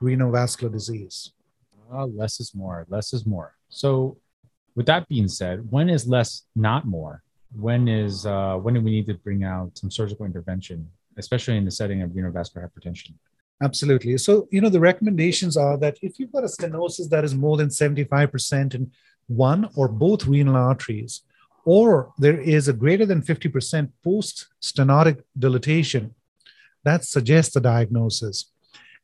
renal 0.00 0.30
vascular 0.30 0.72
disease. 0.72 1.32
Uh, 1.92 2.06
less 2.06 2.40
is 2.40 2.54
more. 2.54 2.86
Less 2.88 3.12
is 3.12 3.26
more. 3.26 3.54
So, 3.68 4.18
with 4.74 4.86
that 4.86 5.06
being 5.08 5.28
said, 5.28 5.70
when 5.70 5.90
is 5.90 6.06
less 6.06 6.42
not 6.56 6.86
more? 6.86 7.22
When 7.54 7.86
is 7.86 8.24
uh, 8.24 8.56
when 8.56 8.74
do 8.74 8.80
we 8.80 8.90
need 8.90 9.06
to 9.06 9.14
bring 9.14 9.44
out 9.44 9.76
some 9.76 9.90
surgical 9.90 10.24
intervention, 10.24 10.88
especially 11.18 11.58
in 11.58 11.66
the 11.66 11.70
setting 11.70 12.00
of 12.00 12.14
renal 12.14 12.32
vascular 12.32 12.66
hypertension? 12.66 13.12
Absolutely. 13.62 14.18
So, 14.18 14.48
you 14.50 14.60
know, 14.60 14.68
the 14.68 14.80
recommendations 14.80 15.56
are 15.56 15.76
that 15.78 15.96
if 16.02 16.18
you've 16.18 16.32
got 16.32 16.42
a 16.42 16.48
stenosis 16.48 17.08
that 17.10 17.24
is 17.24 17.34
more 17.34 17.56
than 17.56 17.68
75% 17.68 18.74
in 18.74 18.90
one 19.28 19.68
or 19.76 19.86
both 19.86 20.26
renal 20.26 20.56
arteries, 20.56 21.22
or 21.64 22.12
there 22.18 22.40
is 22.40 22.66
a 22.66 22.72
greater 22.72 23.06
than 23.06 23.22
50% 23.22 23.90
post 24.02 24.48
stenotic 24.60 25.22
dilatation, 25.38 26.14
that 26.82 27.04
suggests 27.04 27.54
the 27.54 27.60
diagnosis. 27.60 28.50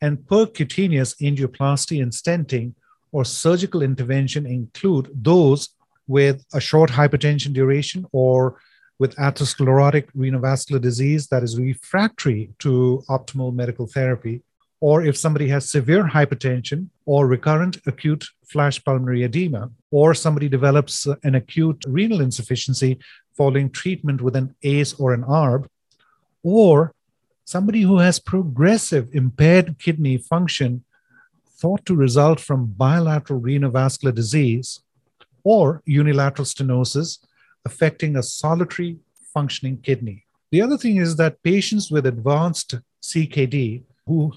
And 0.00 0.18
percutaneous 0.18 1.14
angioplasty 1.22 2.02
and 2.02 2.10
stenting 2.10 2.74
or 3.12 3.24
surgical 3.24 3.82
intervention 3.82 4.44
include 4.44 5.08
those 5.14 5.68
with 6.08 6.44
a 6.52 6.60
short 6.60 6.90
hypertension 6.90 7.52
duration 7.52 8.06
or 8.10 8.60
with 8.98 9.14
atherosclerotic 9.16 10.08
renovascular 10.16 10.80
disease 10.80 11.28
that 11.28 11.44
is 11.44 11.60
refractory 11.60 12.50
to 12.58 13.04
optimal 13.08 13.54
medical 13.54 13.86
therapy, 13.86 14.42
or 14.80 15.04
if 15.04 15.16
somebody 15.16 15.48
has 15.48 15.68
severe 15.68 16.04
hypertension 16.04 16.88
or 17.04 17.26
recurrent 17.26 17.78
acute 17.86 18.24
flash 18.44 18.82
pulmonary 18.82 19.24
edema, 19.24 19.70
or 19.90 20.14
somebody 20.14 20.48
develops 20.48 21.06
uh, 21.06 21.14
an 21.24 21.34
acute 21.34 21.84
renal 21.86 22.20
insufficiency 22.20 22.98
following 23.36 23.70
treatment 23.70 24.20
with 24.20 24.36
an 24.36 24.54
ACE 24.62 24.94
or 24.94 25.12
an 25.12 25.22
ARB, 25.22 25.66
or 26.42 26.92
somebody 27.44 27.82
who 27.82 27.98
has 27.98 28.18
progressive 28.18 29.08
impaired 29.12 29.78
kidney 29.78 30.16
function 30.16 30.84
thought 31.60 31.84
to 31.86 31.94
result 31.94 32.38
from 32.38 32.66
bilateral 32.66 33.40
renovascular 33.40 34.14
disease 34.14 34.80
or 35.42 35.82
unilateral 35.84 36.46
stenosis 36.46 37.18
affecting 37.64 38.16
a 38.16 38.22
solitary 38.22 38.98
functioning 39.34 39.76
kidney. 39.78 40.24
The 40.50 40.62
other 40.62 40.78
thing 40.78 40.96
is 40.96 41.16
that 41.16 41.42
patients 41.42 41.90
with 41.90 42.06
advanced 42.06 42.76
CKD 43.02 43.82
who 44.06 44.32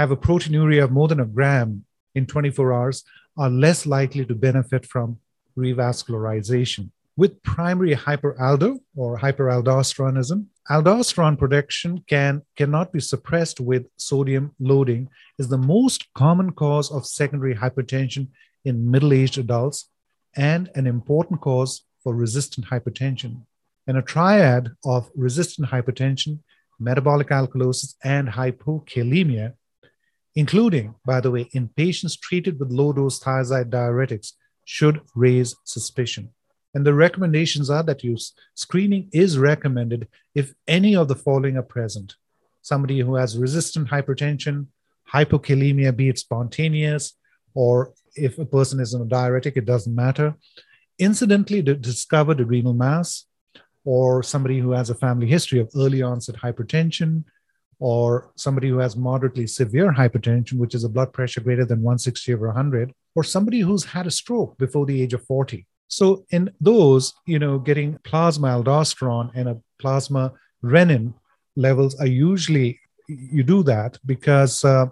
have 0.00 0.10
a 0.10 0.16
proteinuria 0.16 0.82
of 0.82 0.90
more 0.90 1.08
than 1.08 1.20
a 1.20 1.26
gram 1.26 1.84
in 2.14 2.24
24 2.24 2.72
hours 2.72 3.04
are 3.36 3.50
less 3.50 3.84
likely 3.84 4.24
to 4.24 4.34
benefit 4.34 4.86
from 4.86 5.18
revascularization. 5.58 6.90
With 7.18 7.42
primary 7.42 7.94
hyperaldo 7.94 8.78
or 8.96 9.18
hyperaldosteronism, 9.18 10.46
aldosterone 10.70 11.38
production 11.38 12.02
can 12.08 12.40
cannot 12.56 12.94
be 12.94 13.00
suppressed 13.00 13.60
with 13.60 13.84
sodium 13.98 14.54
loading 14.58 15.10
is 15.38 15.48
the 15.48 15.58
most 15.58 16.10
common 16.14 16.52
cause 16.52 16.90
of 16.90 17.04
secondary 17.04 17.54
hypertension 17.54 18.28
in 18.64 18.90
middle-aged 18.90 19.36
adults 19.36 19.90
and 20.34 20.70
an 20.76 20.86
important 20.86 21.42
cause 21.42 21.84
for 22.02 22.14
resistant 22.14 22.66
hypertension. 22.68 23.42
And 23.86 23.98
a 23.98 24.02
triad 24.14 24.70
of 24.82 25.10
resistant 25.14 25.68
hypertension, 25.68 26.38
metabolic 26.78 27.28
alkalosis, 27.28 27.96
and 28.02 28.28
hypokalemia, 28.28 29.52
including, 30.34 30.94
by 31.04 31.20
the 31.20 31.30
way, 31.30 31.48
in 31.52 31.68
patients 31.68 32.16
treated 32.16 32.58
with 32.58 32.70
low 32.70 32.92
dose 32.92 33.20
thiazide 33.20 33.70
diuretics, 33.70 34.32
should 34.64 35.00
raise 35.14 35.56
suspicion. 35.64 36.30
And 36.74 36.86
the 36.86 36.94
recommendations 36.94 37.68
are 37.70 37.82
that 37.82 38.04
use 38.04 38.32
screening 38.54 39.08
is 39.12 39.38
recommended 39.38 40.06
if 40.34 40.54
any 40.68 40.94
of 40.94 41.08
the 41.08 41.16
following 41.16 41.56
are 41.56 41.62
present 41.62 42.14
somebody 42.62 43.00
who 43.00 43.14
has 43.14 43.38
resistant 43.38 43.88
hypertension, 43.88 44.66
hypokalemia, 45.10 45.96
be 45.96 46.10
it 46.10 46.18
spontaneous, 46.18 47.14
or 47.54 47.94
if 48.14 48.38
a 48.38 48.44
person 48.44 48.78
is 48.80 48.94
on 48.94 49.00
a 49.00 49.06
diuretic, 49.06 49.56
it 49.56 49.64
doesn't 49.64 49.94
matter 49.94 50.36
incidentally 51.00 51.62
discovered 51.62 52.38
renal 52.40 52.74
mass, 52.74 53.24
or 53.84 54.22
somebody 54.22 54.58
who 54.60 54.72
has 54.72 54.90
a 54.90 54.94
family 54.94 55.26
history 55.26 55.58
of 55.58 55.70
early 55.74 56.02
onset 56.02 56.36
hypertension, 56.36 57.24
or 57.80 58.30
somebody 58.36 58.68
who 58.68 58.78
has 58.78 58.96
moderately 58.96 59.46
severe 59.46 59.92
hypertension, 59.92 60.54
which 60.54 60.74
is 60.74 60.84
a 60.84 60.88
blood 60.88 61.12
pressure 61.12 61.40
greater 61.40 61.64
than 61.64 61.82
160 61.82 62.34
over 62.34 62.46
100, 62.48 62.92
or 63.14 63.24
somebody 63.24 63.60
who's 63.60 63.84
had 63.84 64.06
a 64.06 64.10
stroke 64.10 64.56
before 64.58 64.86
the 64.86 65.02
age 65.02 65.14
of 65.14 65.24
40. 65.24 65.66
So 65.88 66.24
in 66.30 66.50
those, 66.60 67.14
you 67.26 67.38
know, 67.38 67.58
getting 67.58 67.98
plasma 68.04 68.48
aldosterone 68.48 69.30
and 69.34 69.48
a 69.48 69.60
plasma 69.80 70.32
renin 70.62 71.14
levels 71.56 71.98
are 71.98 72.06
usually 72.06 72.78
you 73.08 73.42
do 73.42 73.64
that 73.64 73.98
because 74.06 74.64
uh, 74.64 74.86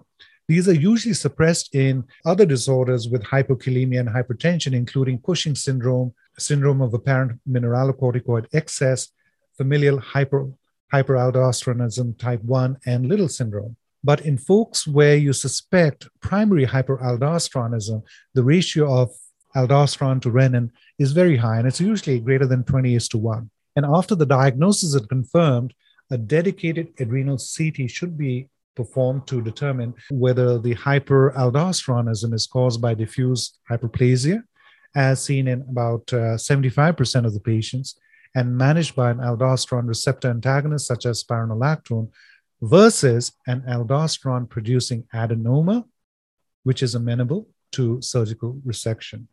these 0.48 0.68
are 0.68 0.74
usually 0.74 1.14
suppressed 1.14 1.74
in 1.74 2.04
other 2.24 2.46
disorders 2.46 3.08
with 3.08 3.22
hypokalemia 3.22 4.00
and 4.00 4.08
hypertension, 4.08 4.72
including 4.72 5.20
Cushing 5.20 5.54
syndrome, 5.54 6.14
syndrome 6.38 6.80
of 6.80 6.94
apparent 6.94 7.38
mineralocorticoid 7.48 8.46
excess, 8.52 9.08
familial 9.56 9.98
hyper, 10.00 10.48
hyperaldosteronism 10.92 12.18
type 12.18 12.42
1, 12.42 12.78
and 12.86 13.06
Liddle 13.06 13.28
syndrome. 13.28 13.76
But 14.04 14.20
in 14.22 14.38
folks 14.38 14.86
where 14.86 15.16
you 15.16 15.32
suspect 15.32 16.08
primary 16.20 16.66
hyperaldosteronism, 16.66 18.02
the 18.34 18.44
ratio 18.44 19.02
of 19.02 19.10
aldosterone 19.56 20.22
to 20.22 20.30
renin 20.30 20.70
is 20.98 21.12
very 21.12 21.36
high, 21.36 21.58
and 21.58 21.66
it's 21.66 21.80
usually 21.80 22.20
greater 22.20 22.46
than 22.46 22.64
20 22.64 22.94
is 22.94 23.08
to 23.08 23.18
1. 23.18 23.50
And 23.76 23.86
after 23.86 24.14
the 24.14 24.26
diagnosis 24.26 24.94
is 24.94 25.06
confirmed, 25.06 25.74
a 26.10 26.18
dedicated 26.18 26.88
adrenal 26.98 27.38
CT 27.38 27.90
should 27.90 28.16
be 28.16 28.48
performed 28.74 29.26
to 29.26 29.42
determine 29.42 29.92
whether 30.10 30.58
the 30.58 30.74
hyperaldosteronism 30.74 32.32
is 32.32 32.46
caused 32.46 32.80
by 32.80 32.94
diffuse 32.94 33.58
hyperplasia, 33.70 34.42
as 34.94 35.22
seen 35.22 35.48
in 35.48 35.62
about 35.62 36.04
uh, 36.12 36.36
75% 36.36 37.26
of 37.26 37.34
the 37.34 37.40
patients, 37.40 37.98
and 38.38 38.56
managed 38.56 38.94
by 38.94 39.10
an 39.10 39.18
aldosterone 39.18 39.88
receptor 39.88 40.30
antagonist 40.30 40.86
such 40.86 41.04
as 41.06 41.24
spironolactone, 41.24 42.08
versus 42.62 43.32
an 43.48 43.60
aldosterone 43.62 44.48
producing 44.48 45.04
adenoma, 45.12 45.84
which 46.62 46.80
is 46.80 46.94
amenable 46.94 47.48
to 47.72 48.00
surgical 48.00 48.60
resection. 48.64 49.26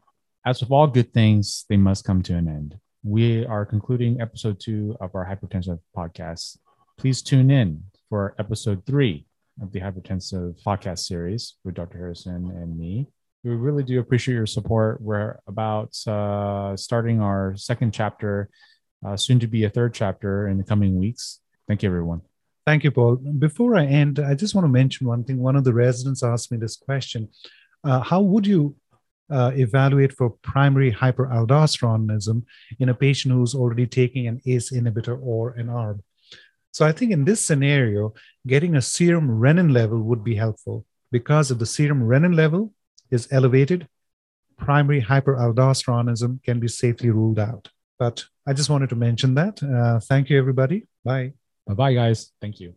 As 0.44 0.60
with 0.60 0.72
all 0.72 0.88
good 0.88 1.13
things, 1.13 1.65
they 1.70 1.78
must 1.78 2.04
come 2.04 2.24
to 2.24 2.36
an 2.36 2.48
end. 2.48 2.80
We 3.04 3.46
are 3.46 3.63
concluding 3.63 4.22
episode 4.22 4.60
two 4.60 4.96
of 5.00 5.13
our 5.13 5.26
hypertensive 5.26 5.80
podcast. 5.96 6.58
Please 6.98 7.22
tune 7.22 7.52
in 7.52 7.84
for 8.10 8.34
episode 8.39 8.88
three 8.88 9.28
of 9.62 9.72
the 9.72 9.82
hypertensive 9.82 10.60
podcast 10.63 11.00
series 11.00 11.56
with 11.63 11.76
Dr. 11.76 12.00
Harrison 12.00 12.52
and 12.60 12.76
me. 12.76 13.08
We 13.44 13.52
really 13.52 13.84
do 13.84 14.00
appreciate 14.00 14.34
your 14.34 14.48
support. 14.48 15.00
We're 15.00 15.38
about 15.46 15.96
uh, 16.08 16.76
starting 16.76 17.22
our 17.22 17.56
second 17.56 17.94
chapter, 17.94 18.50
uh, 19.05 19.17
soon 19.17 19.39
to 19.39 19.47
be 19.47 19.63
a 19.63 19.69
third 19.69 19.93
chapter 19.93 20.47
in 20.47 20.58
the 20.58 20.63
coming 20.63 20.99
weeks. 20.99 21.39
Thank 21.67 21.84
you, 21.84 21.89
everyone. 21.89 22.21
Thank 22.65 22.84
you, 22.84 22.91
Paul. 22.91 23.17
Before 23.17 23.75
I 23.75 23.86
end, 23.86 24.19
I 24.19 24.34
just 24.34 24.55
want 24.55 24.65
to 24.65 24.69
mention 24.69 25.08
one 25.08 25.23
thing. 25.23 25.38
One 25.38 25.55
of 25.55 25.63
the 25.63 25.73
residents 25.73 26.23
asked 26.23 26.51
me 26.51 26.58
this 26.58 26.75
question 26.75 27.29
uh, 27.84 28.01
How 28.01 28.21
would 28.21 28.47
you 28.47 28.75
uh, 29.29 29.51
evaluate 29.55 30.13
for 30.13 30.31
primary 30.41 30.91
hyperaldosteronism 30.91 32.43
in 32.79 32.89
a 32.89 32.93
patient 32.93 33.34
who's 33.34 33.55
already 33.55 33.86
taking 33.86 34.27
an 34.27 34.41
ACE 34.45 34.71
inhibitor 34.71 35.19
or 35.21 35.51
an 35.51 35.67
ARB? 35.67 36.01
So 36.71 36.86
I 36.86 36.91
think 36.91 37.12
in 37.12 37.23
this 37.23 37.39
scenario, 37.39 38.13
getting 38.45 38.75
a 38.75 38.81
serum 38.81 39.29
renin 39.29 39.71
level 39.71 40.01
would 40.01 40.23
be 40.23 40.36
helpful 40.36 40.86
because 41.12 41.51
if 41.51 41.60
the 41.60 41.65
serum 41.65 42.01
renin 42.01 42.36
level 42.36 42.73
is 43.12 43.27
elevated, 43.31 43.88
primary 44.58 45.01
hyperaldosteronism 45.01 46.43
can 46.43 46.60
be 46.60 46.67
safely 46.67 47.12
ruled 47.12 47.39
out. 47.39 47.69
But 47.97 48.25
I 48.47 48.53
just 48.53 48.69
wanted 48.69 48.89
to 48.89 48.95
mention 48.95 49.36
that. 49.36 49.62
Uh, 49.63 49.99
thank 49.99 50.29
you, 50.29 50.38
everybody. 50.38 50.88
Bye. 51.03 51.34
Bye 51.67 51.73
bye, 51.73 51.93
guys. 51.93 52.31
Thank 52.41 52.60
you. 52.60 52.75